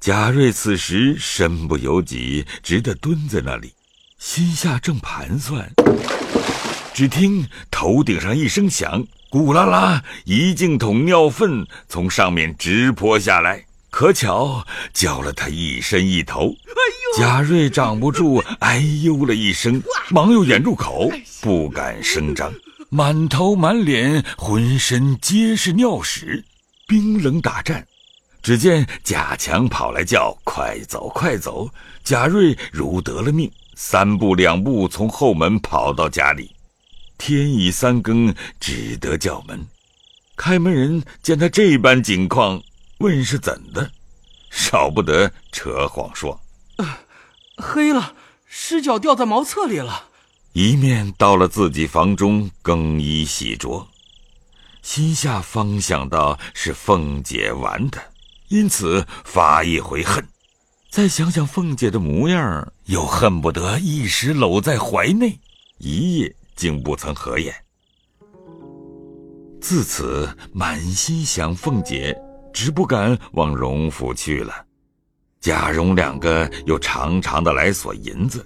[0.00, 3.72] 贾瑞此时身不由己，直的蹲在那里，
[4.16, 5.68] 心下正盘算。
[6.94, 16.54] 只听头顶上一声响，咕啦啦，一净桶尿粪从上面直泼下来，可巧浇了他一身一头。
[16.68, 17.18] 哎呦！
[17.18, 21.10] 贾瑞长不住，哎呦了一声，忙又掩住口，
[21.40, 22.52] 不敢声张，
[22.88, 26.44] 满头满脸浑身皆是尿屎，
[26.86, 27.84] 冰冷打颤。
[28.42, 31.68] 只见贾强跑来叫：“快走，快走！”
[32.04, 36.54] 贾瑞如得了命，三步两步从后门跑到家里。
[37.18, 39.66] 天已三更，只得叫门。
[40.36, 42.62] 开门人见他这般景况，
[42.98, 43.90] 问是怎的，
[44.50, 46.40] 少不得扯谎说
[47.58, 48.14] ：“黑了，
[48.46, 50.04] 尸脚掉在茅厕里了。”
[50.54, 53.86] 一面到了自己房中更衣洗濯，
[54.80, 57.98] 心下方想到是凤姐玩的。
[58.48, 60.26] 因此发一回恨，
[60.90, 65.38] 再想想凤姐的模样，又恨不得一时搂在怀内，
[65.78, 67.54] 一夜竟不曾合眼。
[69.60, 72.16] 自此满心想凤姐，
[72.52, 74.54] 只不敢往荣府去了。
[75.40, 78.44] 贾蓉两个又常常的来索银子，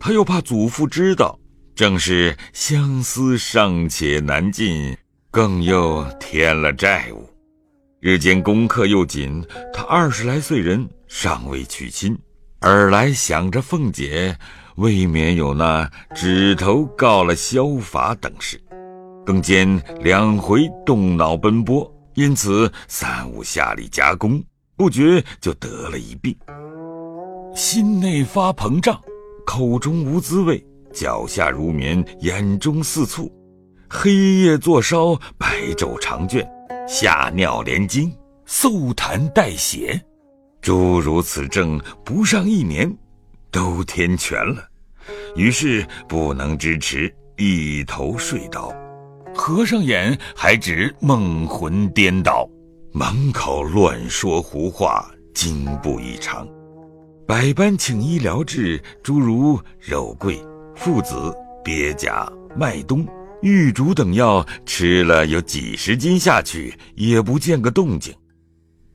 [0.00, 1.38] 他又怕祖父知道，
[1.74, 4.96] 正是相思尚且难尽，
[5.30, 7.28] 更又添了债务。
[8.04, 12.14] 日间功课又紧，他二十来岁人尚未娶亲，
[12.60, 14.36] 尔来想着凤姐，
[14.76, 18.60] 未免有那指头告了消乏等事，
[19.24, 24.44] 更兼两回动脑奔波，因此三五下里加工，
[24.76, 26.36] 不觉就得了一病，
[27.56, 29.00] 心内发膨胀，
[29.46, 33.32] 口中无滋味，脚下如棉，眼中似醋，
[33.88, 36.46] 黑夜坐烧，白昼长卷。
[36.86, 38.14] 吓尿连惊，
[38.46, 39.98] 嗽痰带血，
[40.60, 42.94] 诸如此症，不上一年，
[43.50, 44.62] 都天全了。
[45.34, 48.72] 于是不能支持，一头睡倒，
[49.34, 52.48] 合上眼还只梦魂颠倒，
[52.92, 56.46] 满口乱说胡话，惊怖异常。
[57.26, 60.38] 百般请医疗治，诸如肉桂、
[60.76, 61.34] 附子、
[61.64, 63.06] 鳖甲、麦冬。
[63.44, 68.10] 玉竹等药吃了有几十斤下去，也不见个动静。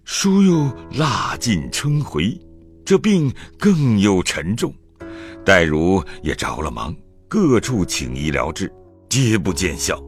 [0.06, 2.36] 书又腊尽春回，
[2.84, 4.74] 这病更又沉重。
[5.46, 6.96] 黛如也着了忙，
[7.28, 8.74] 各处请医疗治，
[9.08, 10.04] 皆不见效。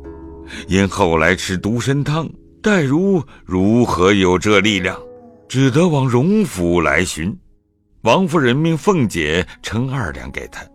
[0.67, 2.27] 因后来吃独参汤，
[2.63, 4.99] 黛如如何有这力量？
[5.47, 7.37] 只得往荣府来寻。
[8.01, 10.65] 王夫人命凤姐称二两给他，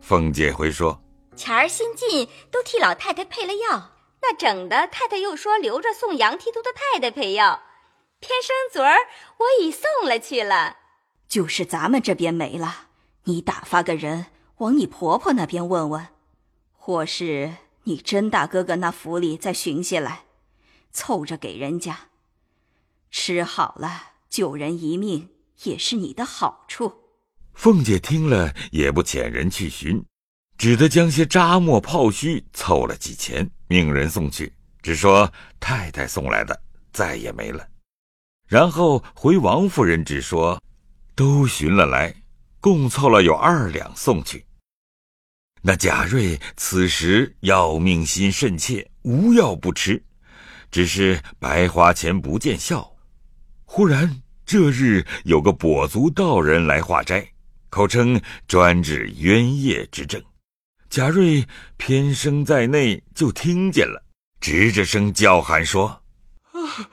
[0.00, 0.96] 凤姐回说。
[1.38, 3.92] 钱儿新进，都替老太太配了药。
[4.20, 7.62] 那整的太太又说留着送杨提督的太太配药，
[8.18, 8.96] 偏生昨儿
[9.38, 10.76] 我已送了去了。
[11.28, 12.88] 就是咱们这边没了，
[13.24, 14.26] 你打发个人
[14.56, 16.08] 往你婆婆那边问问，
[16.72, 20.24] 或是你甄大哥哥那府里再寻些来，
[20.90, 22.08] 凑着给人家
[23.10, 25.28] 吃好了，救人一命
[25.62, 27.04] 也是你的好处。
[27.54, 30.04] 凤姐听了也不遣人去寻。
[30.58, 34.52] 只得将些扎墨泡须凑了几钱，命人送去，
[34.82, 36.60] 只说太太送来的，
[36.92, 37.64] 再也没了。
[38.48, 40.60] 然后回王夫人，只说
[41.14, 42.12] 都寻了来，
[42.60, 44.44] 共凑了有二两送去。
[45.62, 50.02] 那贾瑞此时要命心甚切，无药不吃，
[50.72, 52.96] 只是白花钱不见效。
[53.64, 57.24] 忽然这日有个跛足道人来化斋，
[57.70, 60.20] 口称专治冤业之症。
[60.90, 64.02] 贾瑞偏生在内，就听见了，
[64.40, 66.02] 直着声叫喊说
[66.52, 66.90] ：“啊，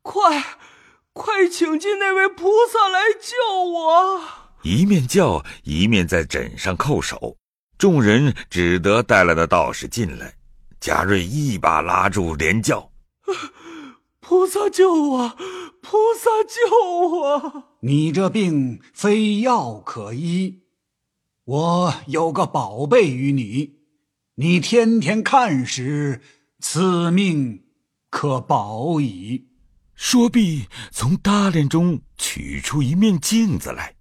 [0.00, 0.44] 快，
[1.12, 4.20] 快请进那位菩萨来救我！”
[4.62, 7.36] 一面叫，一面在枕上叩首。
[7.76, 10.34] 众人只得带来的道士进来。
[10.78, 12.92] 贾瑞一把拉住，连叫
[14.20, 15.36] ：“菩萨救我！
[15.80, 17.64] 菩萨救我！
[17.80, 20.61] 你这病非药可医。”
[21.44, 23.72] 我有个宝贝与你，
[24.36, 26.22] 你天天看时，
[26.60, 27.64] 此命
[28.10, 29.48] 可保矣。
[29.96, 33.96] 说毕，从搭帘中取出一面镜子来，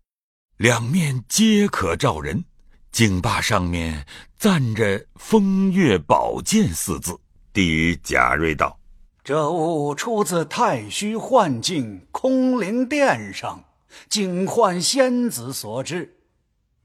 [0.58, 2.46] 两面皆可照人。
[2.92, 4.06] 镜把上面
[4.38, 7.20] 暂着“风月宝剑”四字，
[7.52, 8.80] 递与贾瑞道
[9.24, 13.64] ：“这物出自太虚幻境空灵殿上，
[14.10, 16.18] 警幻仙子所制。”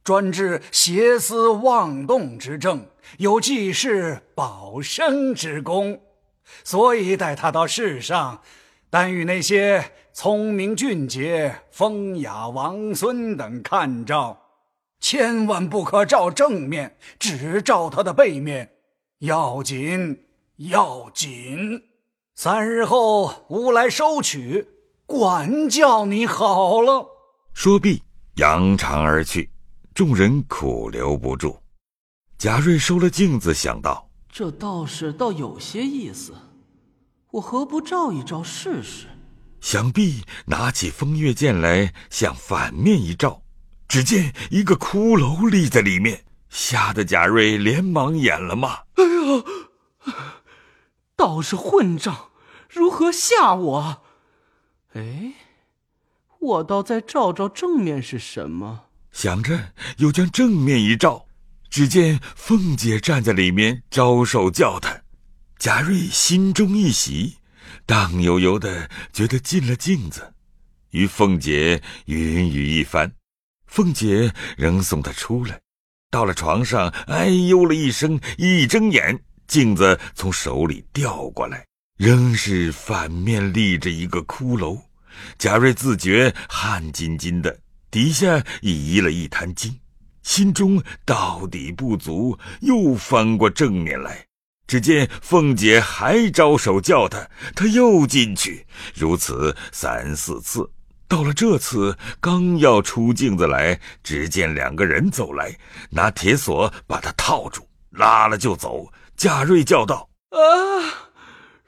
[0.07, 2.87] 专治邪思妄动之症，
[3.19, 6.01] 有济世保身之功，
[6.63, 8.41] 所以带他到世上，
[8.89, 14.41] 但与那些聪明俊杰、风雅王孙等看照，
[15.01, 18.71] 千万不可照正面，只照他的背面，
[19.19, 20.25] 要紧
[20.59, 21.83] 要紧。
[22.37, 24.69] 三日后吾来收取，
[25.05, 27.09] 管教你好了。
[27.53, 28.05] 说毕，
[28.37, 29.51] 扬长而去，
[29.97, 31.59] 众人苦留不住。
[32.37, 36.35] 贾瑞收了镜子，想到这道士倒有些意思，
[37.31, 39.07] 我何不照一照试试？
[39.63, 43.41] 想必拿起风月剑来，向反面一照，
[43.89, 50.13] 只见一个骷髅立在里面，吓得贾瑞连忙掩了骂：“哎呀，
[51.17, 52.29] 道士混账，
[52.69, 54.03] 如何吓我？
[54.93, 55.33] 哎，
[56.39, 58.83] 我倒再照照正面是什么？”
[59.17, 61.27] 想着，又将正面一照。
[61.71, 64.95] 只见凤姐站在里面招手叫他，
[65.59, 67.39] 贾瑞心中一喜，
[67.87, 70.35] 荡悠悠的觉得进了镜子，
[70.91, 73.11] 与凤姐云雨一番。
[73.67, 75.59] 凤姐仍送他出来，
[76.11, 79.19] 到了床上，哎呦了一声，一睁眼，
[79.49, 81.65] 镜子从手里掉过来，
[81.97, 84.79] 仍是反面立着一个骷髅。
[85.39, 87.59] 贾瑞自觉汗津津的，
[87.91, 89.79] 底下移了一滩金。
[90.23, 94.27] 心中到底不足，又翻过正面来，
[94.67, 100.69] 只见凤姐还招手叫他，他又进去，如此三四次。
[101.07, 105.57] 到了这次，刚要出镜子来，只见两个人走来，
[105.91, 108.93] 拿铁锁把他套住，拉了就走。
[109.17, 110.39] 贾瑞叫道：“啊，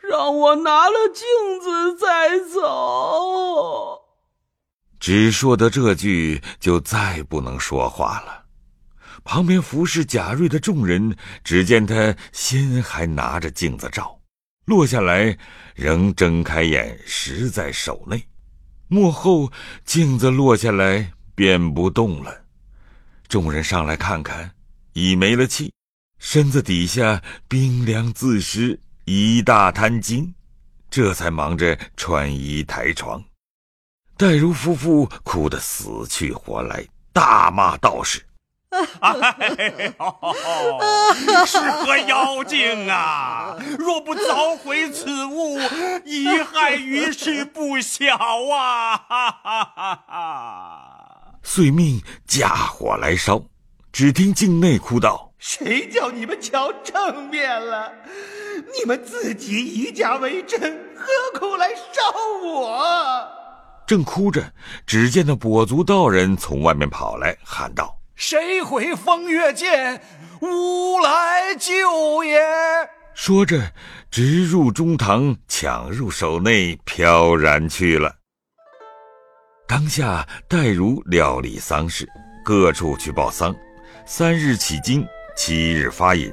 [0.03, 1.25] 让我拿了镜
[1.62, 4.03] 子再走。”
[5.00, 8.44] 只说得这句，就再不能说话了。
[9.24, 14.18] 旁边服侍贾瑞的众人，只见他先还拿着镜子照，
[14.64, 15.36] 落下来，
[15.74, 18.22] 仍睁开眼，实在手内。
[18.88, 19.52] 幕后
[19.84, 22.44] 镜子落下来，便不动了。
[23.28, 24.50] 众人上来看看，
[24.94, 25.70] 已没了气，
[26.18, 30.34] 身子底下冰凉自湿，一大滩金，
[30.88, 33.22] 这才忙着穿衣抬床。
[34.19, 38.20] 黛如夫妇哭得死去活来，大骂道士。
[39.00, 43.56] 哎呦，是何妖精啊！
[43.79, 45.56] 若不早毁此物，
[46.05, 48.17] 贻害于世不小
[48.53, 48.97] 啊！
[48.97, 53.41] 哈哈哈哈遂命架火来烧。
[53.93, 57.93] 只听境内哭道：“谁叫你们瞧正面了？
[58.76, 60.61] 你们自己以假为真，
[60.97, 61.06] 何
[61.38, 62.03] 苦来烧
[62.44, 62.97] 我？”
[63.88, 64.52] 正哭着，
[64.87, 67.99] 只见那跛足道人从外面跑来，喊道。
[68.14, 69.99] 谁回风月剑？
[70.43, 72.38] 吾来救也！
[73.14, 73.73] 说着，
[74.11, 78.14] 直入中堂，抢入手内，飘然去了。
[79.67, 82.06] 当下，戴如料理丧事，
[82.44, 83.56] 各处去报丧。
[84.05, 85.02] 三日起京，
[85.34, 86.31] 七日发引，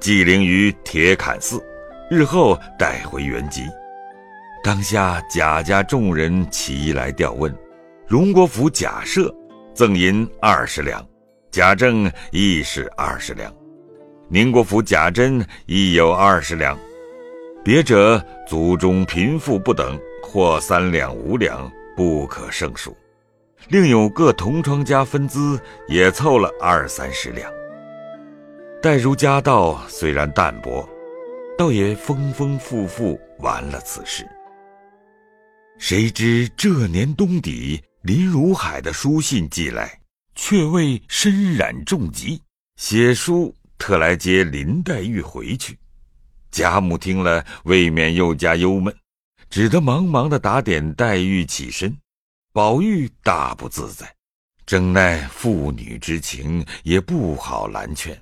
[0.00, 1.64] 祭灵于铁槛寺，
[2.10, 3.62] 日后带回原籍。
[4.62, 7.54] 当下，贾家众人齐来调问，
[8.06, 9.34] 荣国府贾赦
[9.72, 11.04] 赠银二十两。
[11.50, 13.52] 贾政亦是二十两，
[14.28, 16.78] 宁国府贾珍亦有二十两，
[17.64, 22.94] 别者族中贫富不等，或三两五两，不可胜数。
[23.68, 27.50] 另有各同窗家分资，也凑了二三十两。
[28.82, 30.88] 待如家道虽然淡薄，
[31.58, 34.24] 倒也丰丰富富完了此事。
[35.80, 39.98] 谁知这年冬底，林如海的书信寄来。
[40.36, 42.40] 却未身染重疾，
[42.76, 45.76] 写书特来接林黛玉回去。
[46.50, 48.94] 贾母听了，未免又加忧闷，
[49.50, 51.94] 只得忙忙的打点黛玉起身。
[52.52, 54.10] 宝玉大不自在，
[54.64, 58.18] 正奈父女之情，也不好拦劝。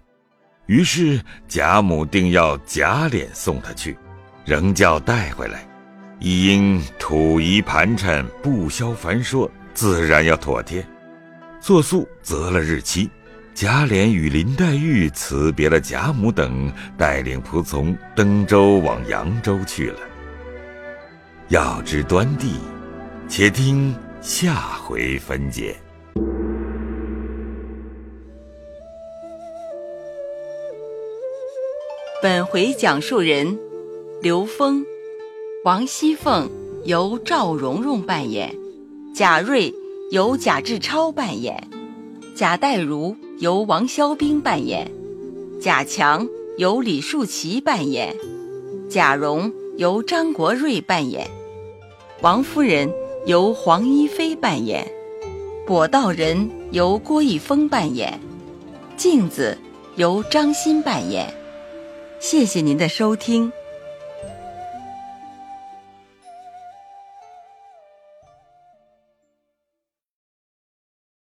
[0.66, 3.96] 于是贾母定要假脸送他去，
[4.44, 5.67] 仍叫带回来。
[6.20, 10.84] 一因土仪盘缠，不消繁说，自然要妥帖。
[11.60, 13.08] 作素择了日期，
[13.54, 20.00] 贾琏与林黛玉辞别了贾母等，带领仆从登舟往扬州去了。
[21.50, 22.58] 要知端地，
[23.28, 25.76] 且听下回分解。
[32.20, 33.56] 本回讲述人：
[34.20, 34.84] 刘峰、
[35.64, 36.48] 王熙凤
[36.84, 38.54] 由赵蓉蓉扮演，
[39.12, 39.74] 贾瑞。
[40.10, 41.68] 由贾志超扮演，
[42.34, 44.90] 贾代儒由王肖兵扮演，
[45.60, 48.16] 贾强由李树奇扮演，
[48.88, 51.28] 贾蓉由张国瑞扮演，
[52.22, 52.90] 王夫人
[53.26, 54.90] 由黄一飞扮演，
[55.66, 58.18] 跛道人由郭一峰扮演，
[58.96, 59.58] 镜子
[59.96, 61.34] 由张欣扮演。
[62.18, 63.52] 谢谢您的收听。